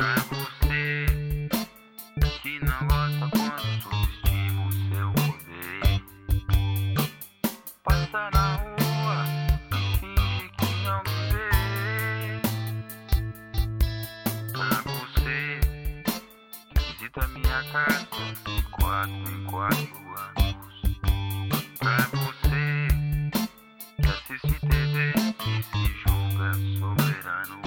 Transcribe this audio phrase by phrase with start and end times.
[0.00, 1.04] Pra você
[2.40, 6.00] que não gosta quando subestimo seu poder,
[7.84, 9.18] passa na rua
[9.70, 11.52] e finge que não vê.
[14.54, 15.60] Pra você
[16.70, 18.08] que visita minha casa
[18.46, 20.80] de quatro em quatro anos,
[21.78, 22.88] pra você
[24.00, 24.96] que assiste TV
[25.46, 27.60] e se julga soberano.